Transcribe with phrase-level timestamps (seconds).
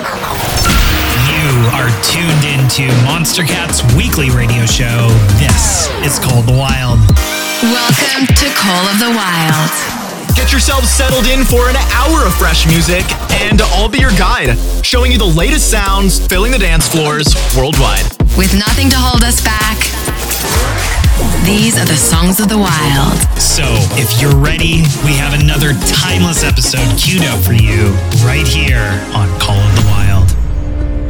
[0.00, 0.06] You
[1.76, 5.08] are tuned into Monstercat's weekly radio show.
[5.36, 6.98] This is Call of the Wild.
[7.60, 9.70] Welcome to Call of the Wild.
[10.34, 13.04] Get yourselves settled in for an hour of fresh music,
[13.44, 18.08] and I'll be your guide, showing you the latest sounds filling the dance floors worldwide.
[18.38, 19.76] With nothing to hold us back,
[21.44, 23.18] these are the songs of the wild.
[23.38, 23.64] So,
[23.98, 27.88] if you're ready, we have another timeless episode queued up for you
[28.24, 28.78] right here
[29.14, 30.30] on Call of the Wild.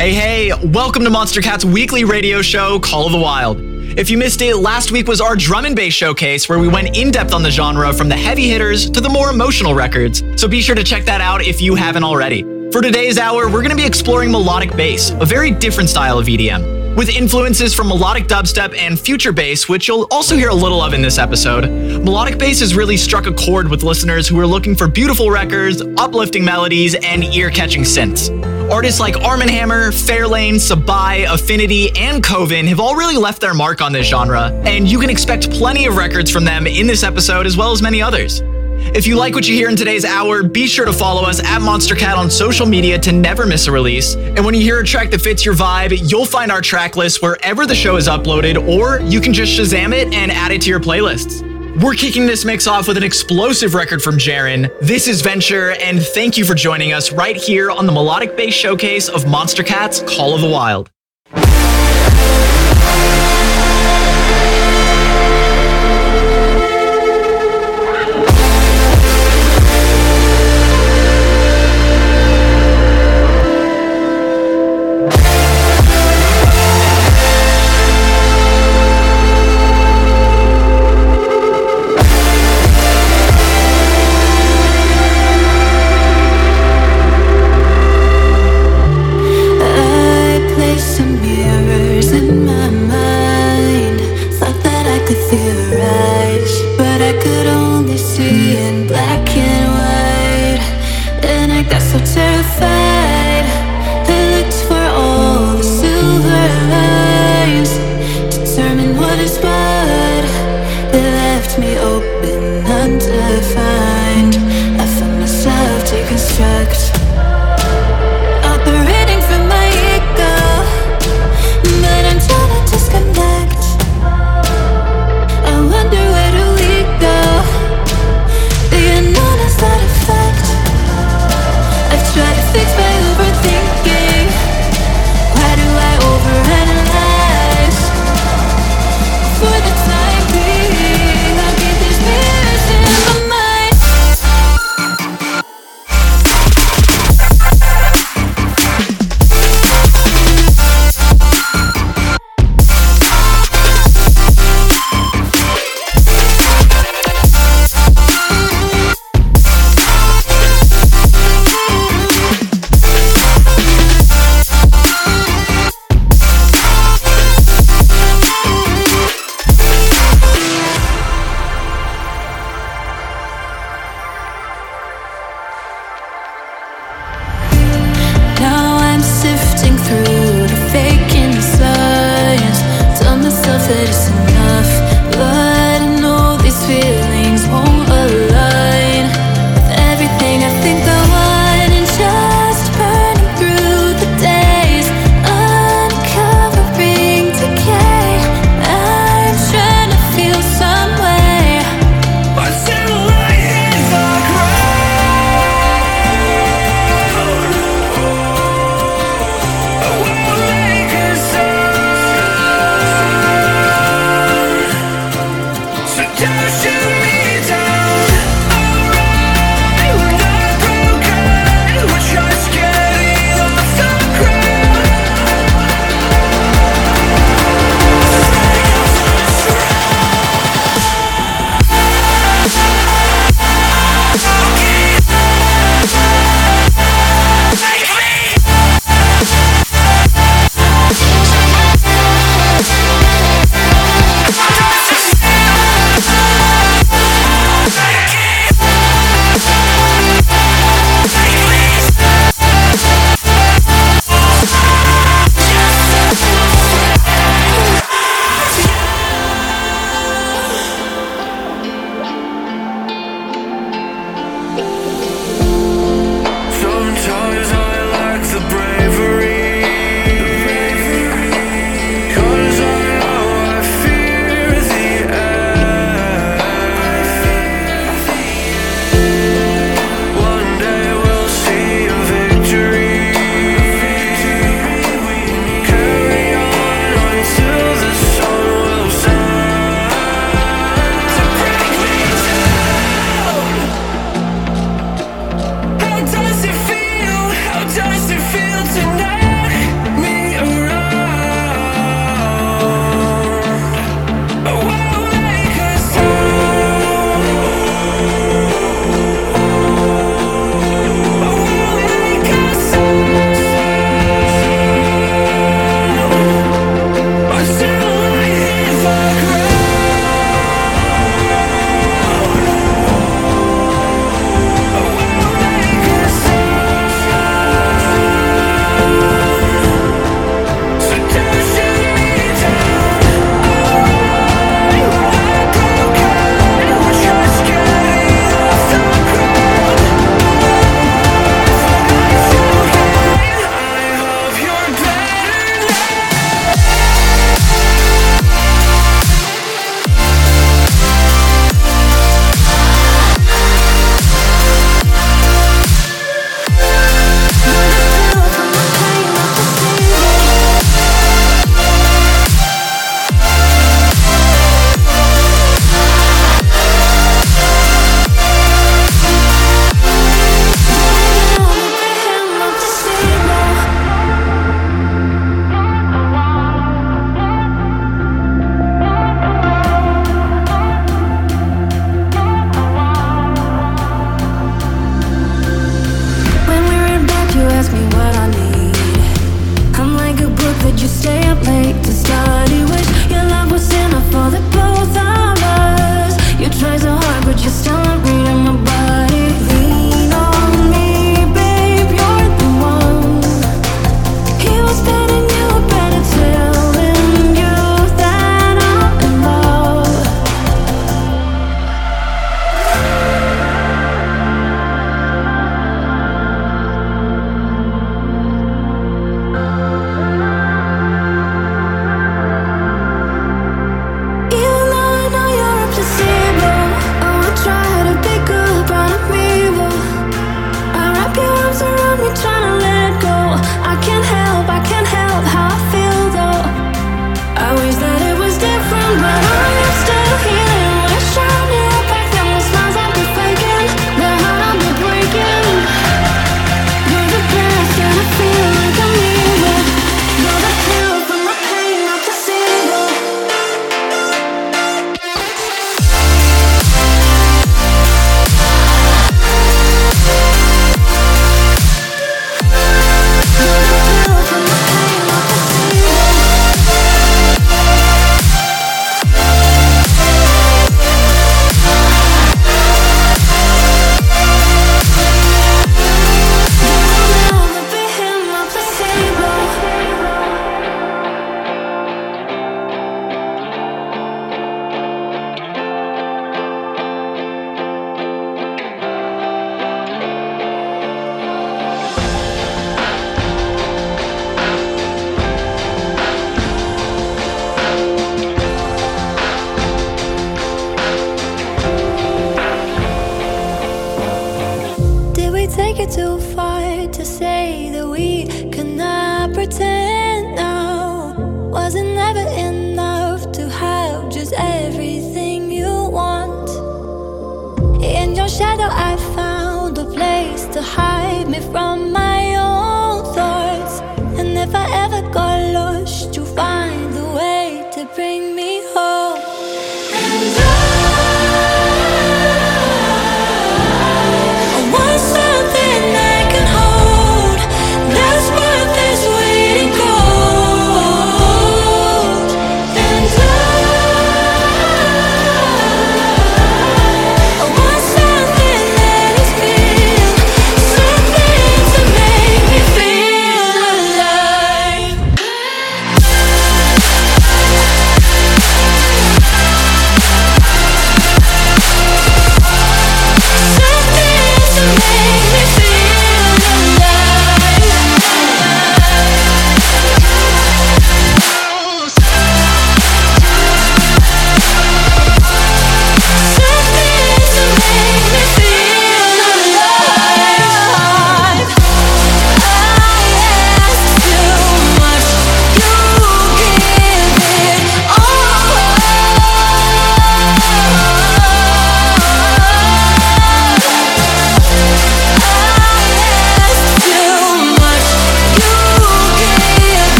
[0.00, 3.58] Hey, hey, welcome to Monstercat's weekly radio show, Call of the Wild.
[3.60, 6.96] If you missed it, last week was our drum and bass showcase where we went
[6.96, 10.22] in depth on the genre from the heavy hitters to the more emotional records.
[10.36, 12.59] So be sure to check that out if you haven't already.
[12.72, 16.28] For today's hour, we're going to be exploring melodic bass, a very different style of
[16.28, 16.94] EDM.
[16.94, 20.94] With influences from melodic dubstep and future bass, which you'll also hear a little of
[20.94, 24.76] in this episode, melodic bass has really struck a chord with listeners who are looking
[24.76, 28.30] for beautiful records, uplifting melodies, and ear catching synths.
[28.70, 33.92] Artists like ARMNHMR, Fairlane, Sabai, Afinity, and Koven have all really left their mark on
[33.92, 37.56] this genre, and you can expect plenty of records from them in this episode as
[37.56, 38.42] well as many others.
[38.92, 41.60] If you like what you hear in today's hour, be sure to follow us at
[41.60, 44.16] Monstercat on social media to never miss a release.
[44.16, 47.22] And when you hear a track that fits your vibe, you'll find our track list
[47.22, 50.70] wherever the show is uploaded, or you can just Shazam it and add it to
[50.70, 51.46] your playlists.
[51.80, 54.76] We're kicking this mix off with an explosive record from Jaron.
[54.80, 58.54] This is Venture, and thank you for joining us right here on the Melodic Bass
[58.54, 60.90] Showcase of Monstercat's Call of the Wild.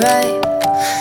[0.00, 0.40] right.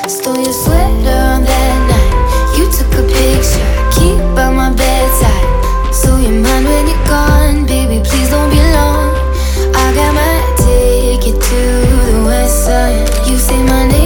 [0.08, 2.58] Stole your sweater on that night.
[2.58, 5.94] You took a picture, keep by my bedside.
[5.94, 9.10] So you mind when you're gone, baby, please don't be long.
[9.74, 11.60] I got my ticket to
[12.12, 13.28] the west side.
[13.28, 13.99] You say my name.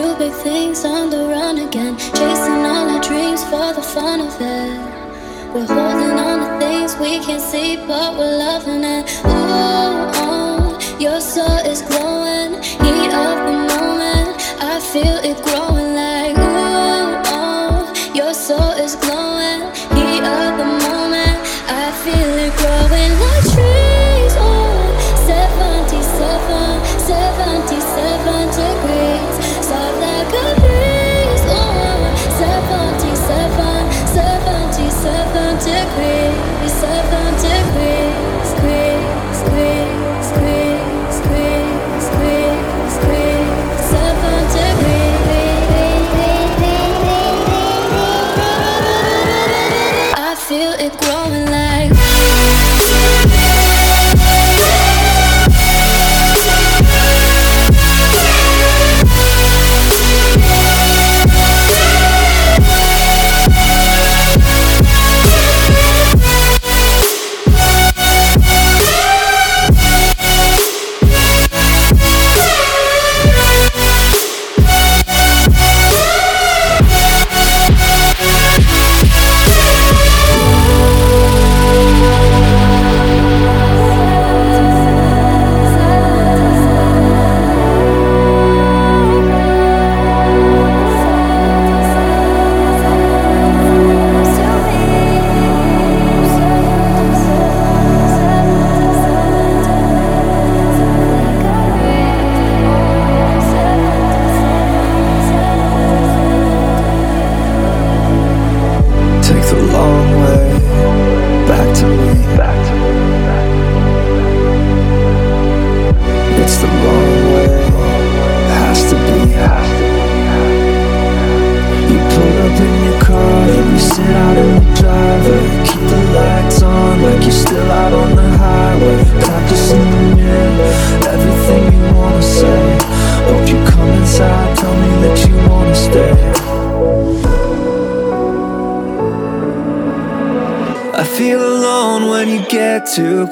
[0.00, 4.34] do big things on the run again, chasing all our dreams for the fun of
[4.40, 4.78] it.
[5.52, 9.04] We're holding on to things we can't see, but we're loving it.
[9.26, 11.69] Ooh, oh, you're so.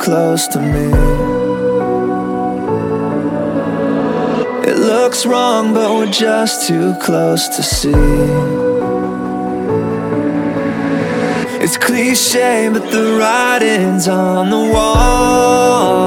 [0.08, 0.88] Close to me.
[4.70, 7.92] It looks wrong, but we're just too close to see.
[11.62, 15.98] It's cliche, but the writing's on the wall.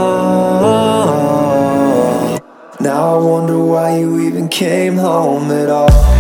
[2.80, 6.11] Now I wonder why you even came home at all.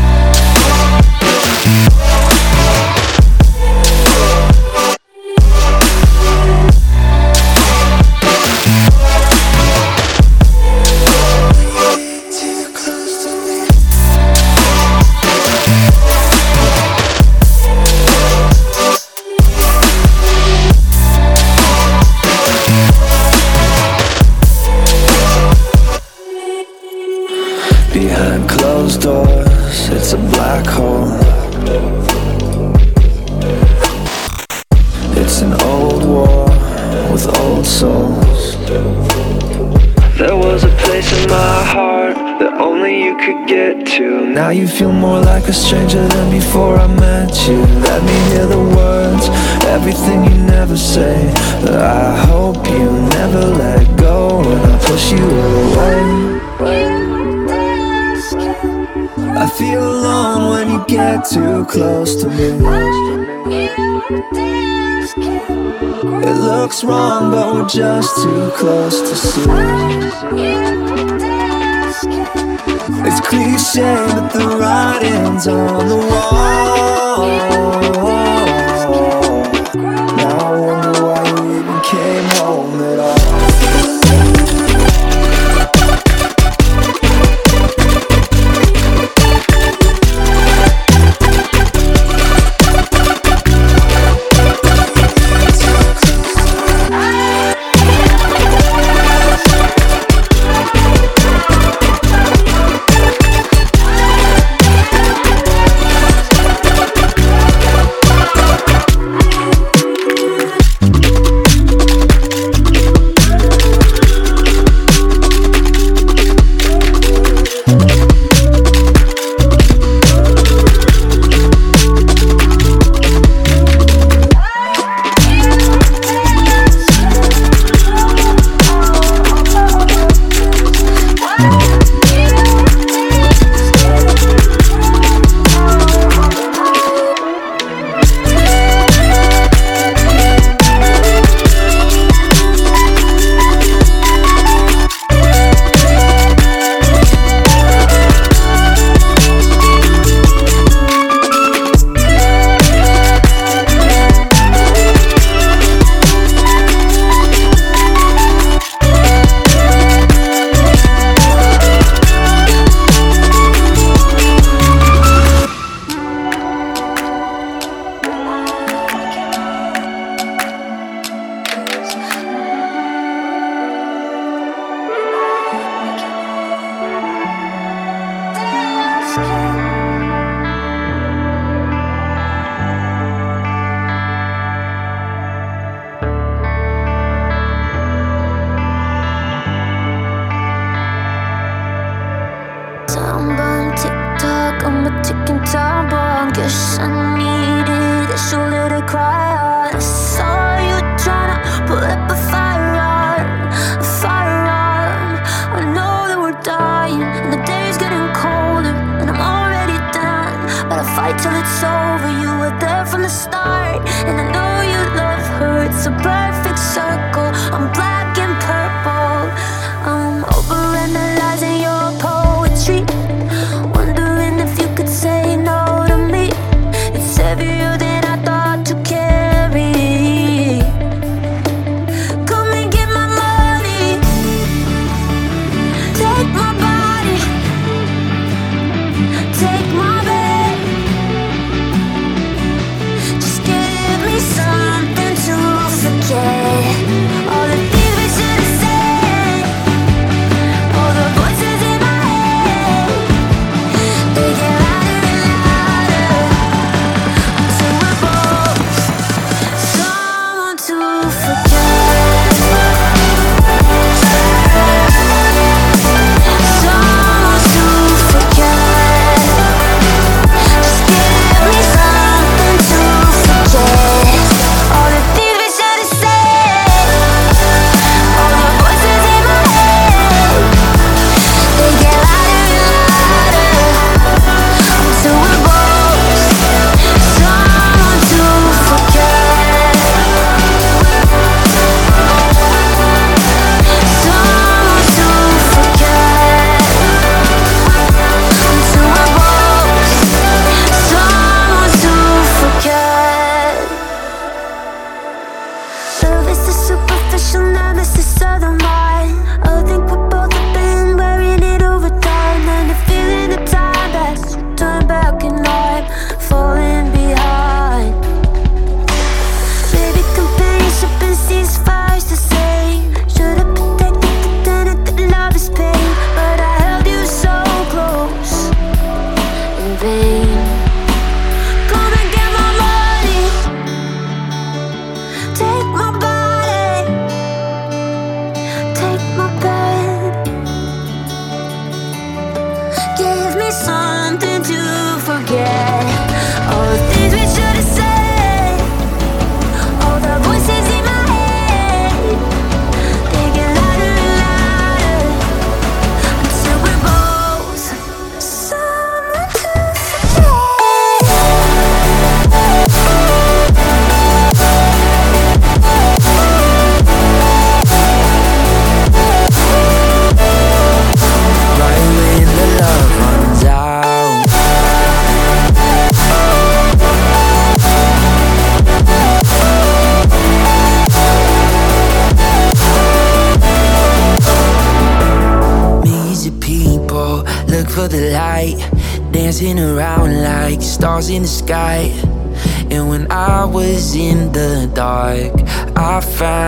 [49.72, 51.32] Everything you never say.
[51.64, 55.28] I hope you never let go when I push you
[55.60, 56.02] away.
[59.44, 62.50] I feel alone when you get too close to me.
[66.30, 69.42] It looks wrong, but we're just too close to see.
[73.08, 76.71] It's cliche, but the writing's on the wall.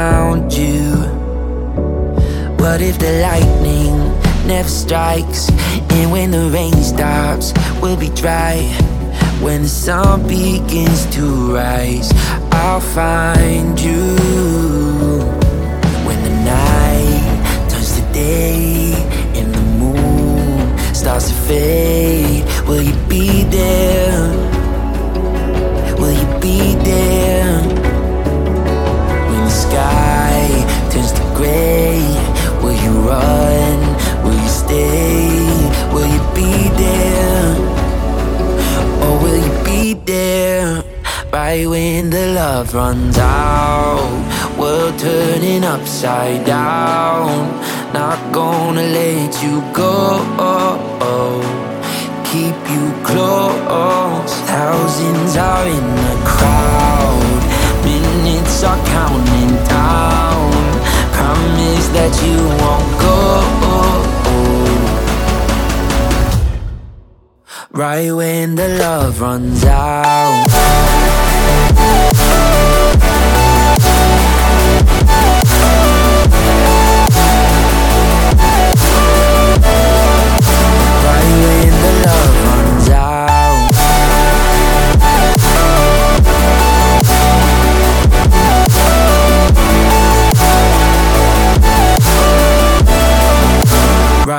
[0.04, 0.84] Found you.
[2.62, 3.96] What if the lightning
[4.46, 5.50] never strikes?
[5.96, 8.58] And when the rain stops, we'll be dry.
[9.46, 11.24] When the sun begins to
[11.56, 12.10] rise,
[12.52, 14.04] I'll find you.
[16.08, 18.92] When the night turns to day
[19.38, 24.20] and the moon starts to fade, will you be there?
[26.00, 27.83] Will you be there?
[29.74, 30.38] Sky
[30.92, 31.98] turns to gray,
[32.62, 33.80] will you run?
[34.24, 35.34] Will you stay?
[35.92, 37.56] Will you be there?
[39.04, 40.84] Or will you be there?
[41.34, 44.14] Right when the love runs out,
[44.60, 47.32] world turning upside down.
[47.94, 49.90] Not gonna let you go.
[52.32, 54.34] Keep you close.
[54.54, 56.93] Thousands are in the crowd.
[58.64, 60.52] Minutes are counting down.
[61.12, 63.14] Promise that you won't go.
[67.72, 70.83] Right when the love runs out.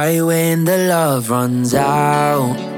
[0.04, 2.73] Right when the love runs out.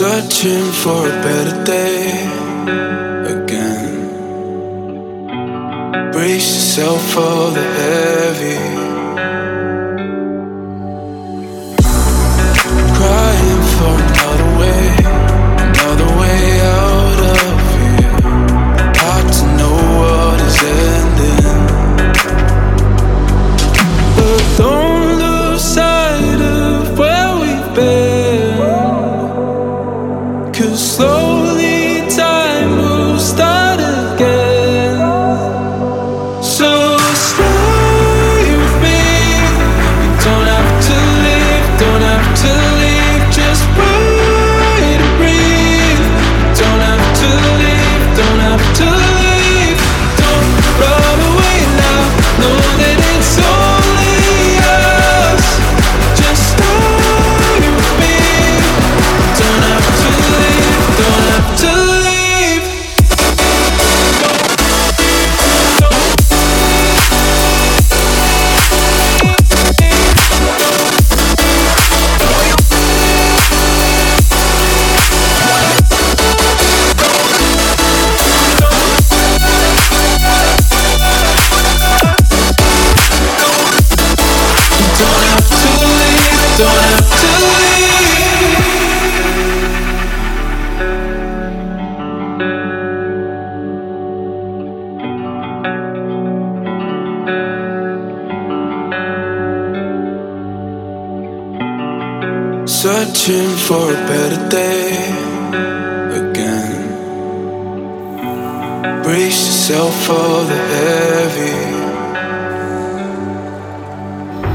[0.00, 2.24] Searching for a better day
[3.36, 4.08] again.
[6.10, 8.79] Brace yourself for the heavy.
[109.10, 111.58] Brace yourself for the heavy.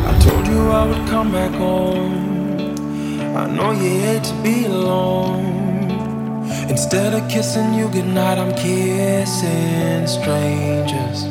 [0.10, 3.36] I told you I would come back home.
[3.36, 5.92] I know you hate to be alone.
[6.70, 11.26] Instead of kissing you goodnight, I'm kissing strangers.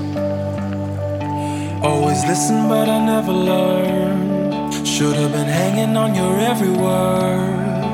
[1.83, 4.87] Always listen, but I never learned.
[4.87, 7.85] Should have been hanging on your every word.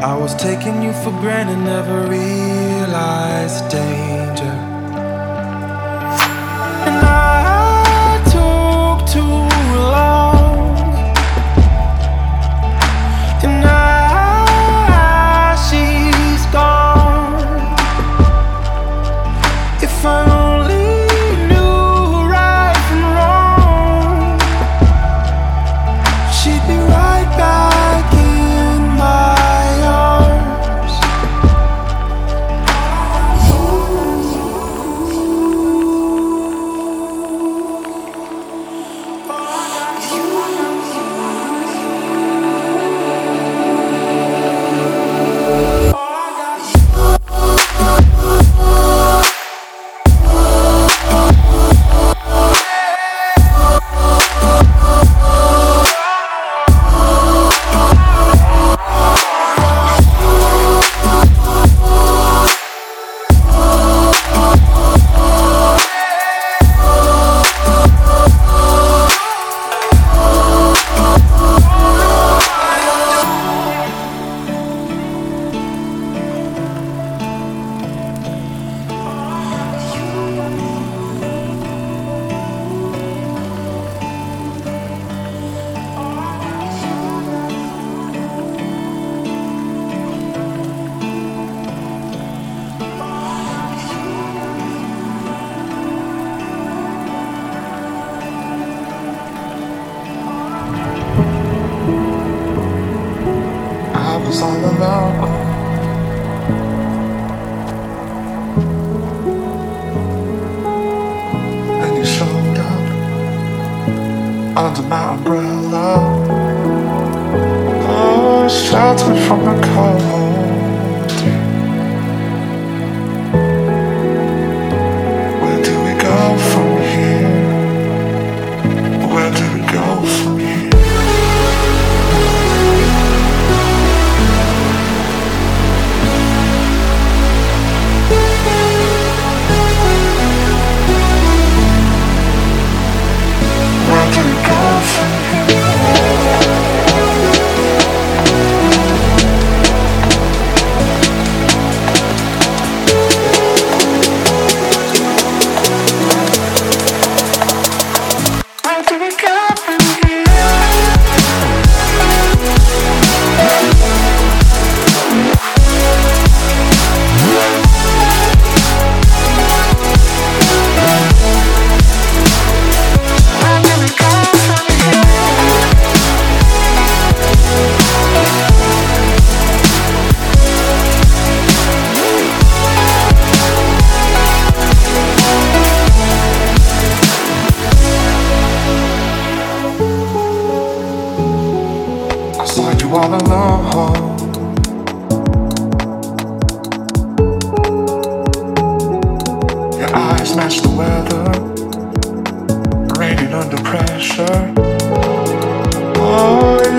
[0.00, 4.09] I was taking you for granted, never realized the danger.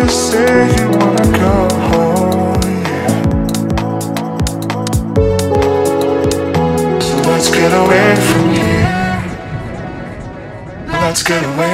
[0.01, 1.25] You say you wanna
[1.89, 2.61] home.
[7.01, 8.89] So let's get away from here.
[10.87, 11.70] Let's get away.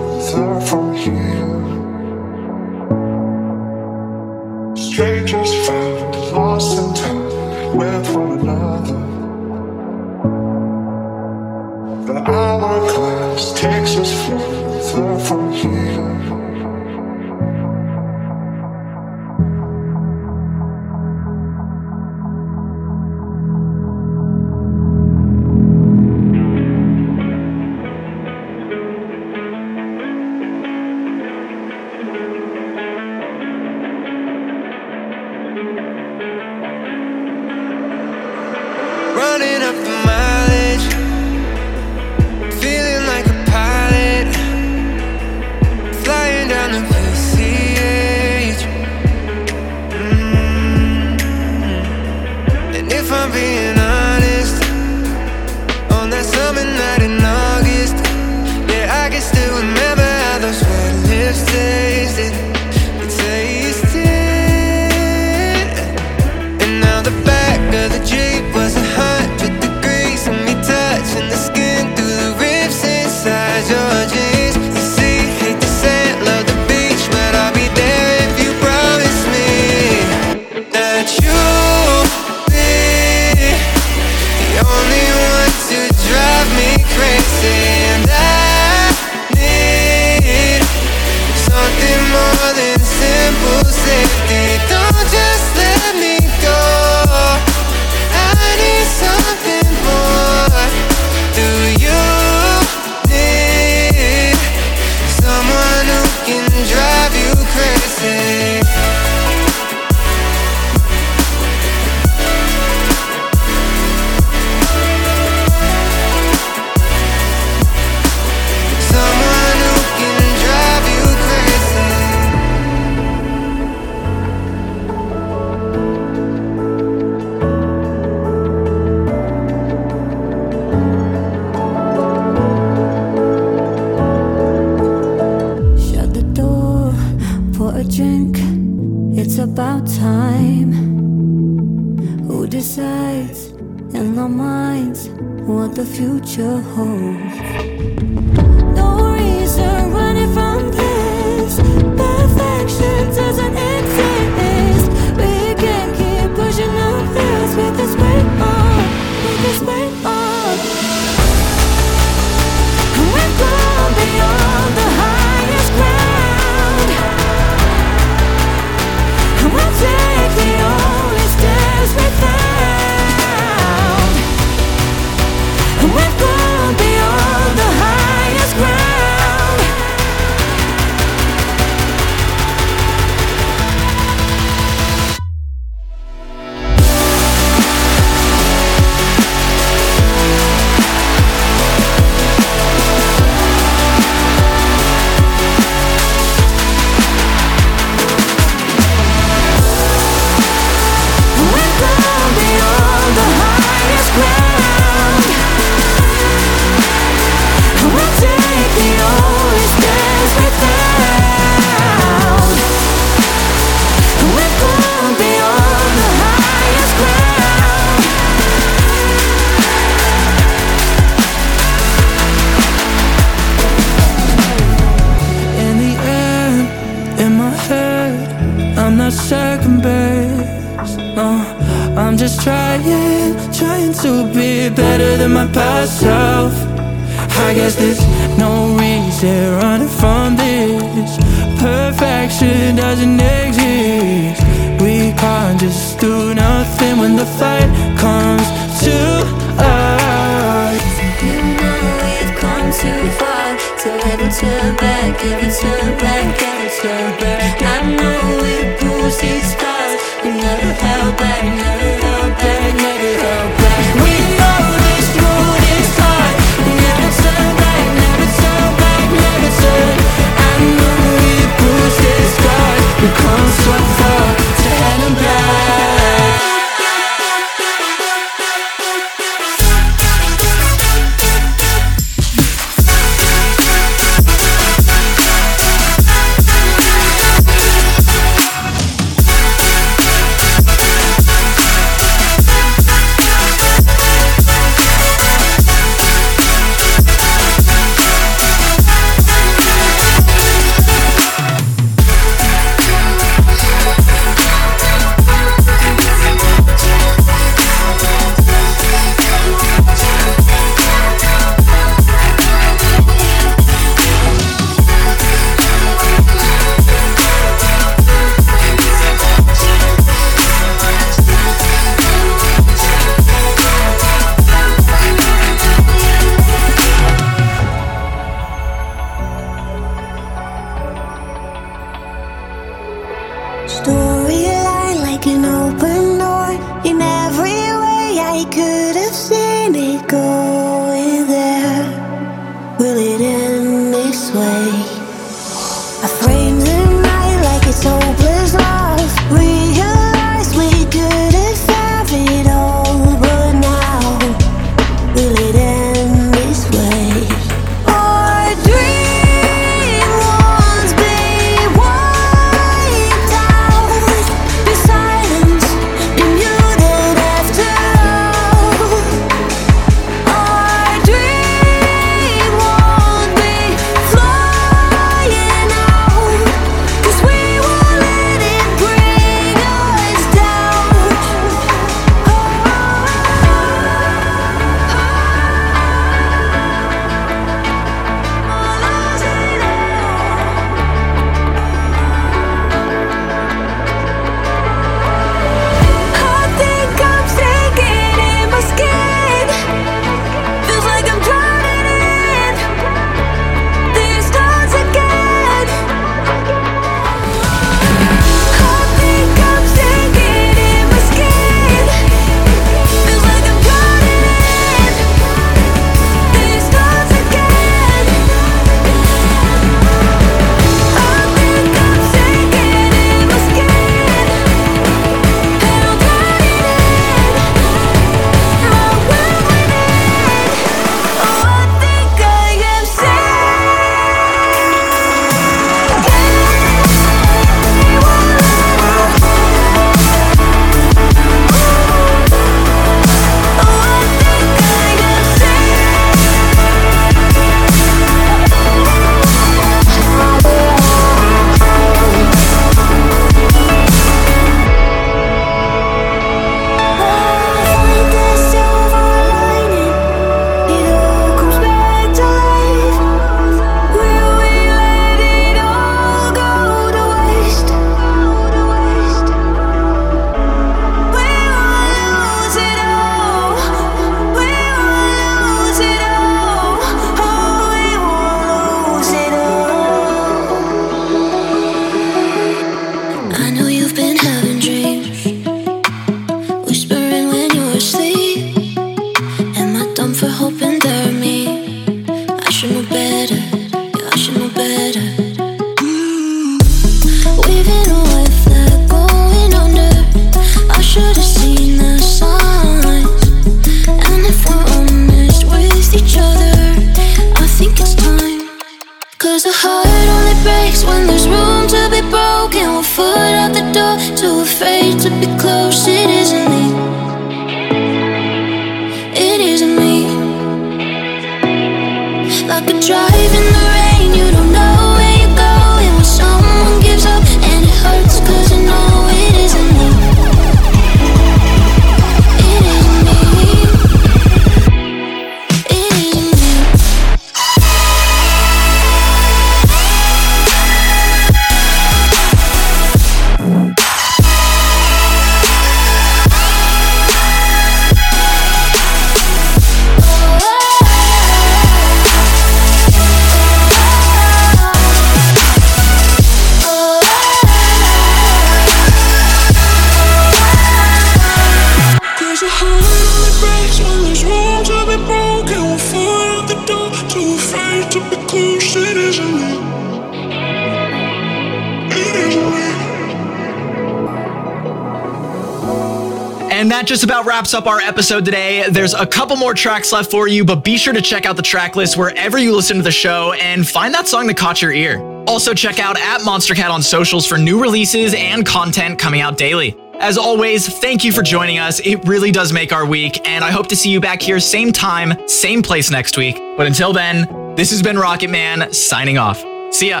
[576.80, 578.64] That just about wraps up our episode today.
[578.70, 581.42] There's a couple more tracks left for you, but be sure to check out the
[581.42, 584.72] track list wherever you listen to the show and find that song that caught your
[584.72, 584.98] ear.
[585.26, 589.76] Also, check out at Monstercat on socials for new releases and content coming out daily.
[589.98, 591.80] As always, thank you for joining us.
[591.80, 594.72] It really does make our week, and I hope to see you back here same
[594.72, 596.36] time, same place next week.
[596.56, 599.44] But until then, this has been Rocket Man signing off.
[599.70, 600.00] See ya.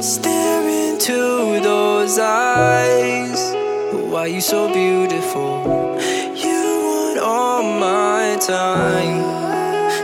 [0.00, 3.54] Stare into those eyes.
[4.16, 5.75] Why you so beautiful?
[8.40, 9.22] Time.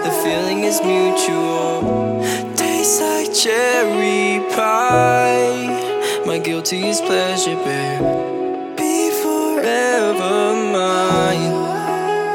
[0.05, 2.25] The feeling is mutual.
[2.57, 6.23] Tastes like cherry pie.
[6.25, 8.77] My guilty is pleasure, babe.
[8.79, 11.53] Be forever mine.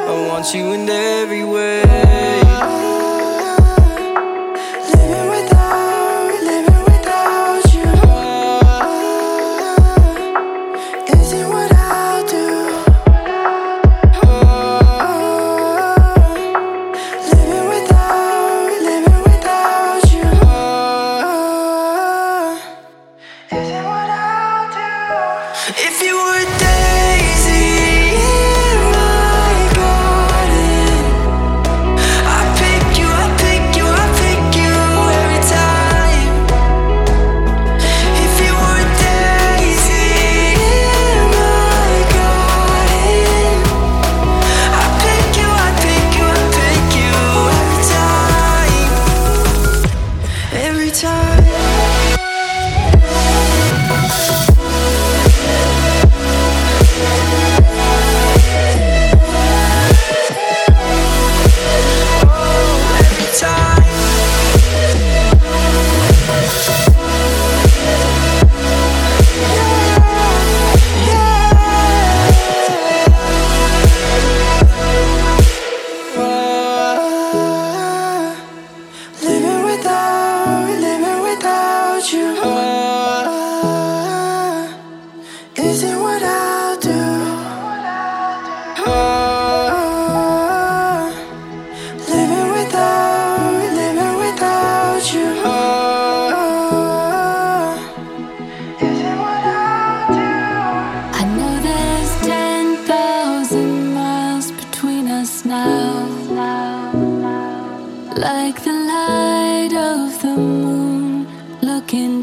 [0.08, 2.47] I want you in every way.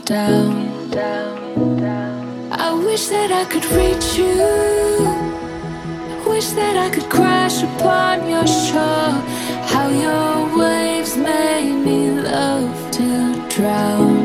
[0.01, 0.69] Down.
[2.53, 4.35] I wish that I could reach you.
[6.31, 9.15] Wish that I could crash upon your shore.
[9.73, 14.24] How your waves made me love to drown.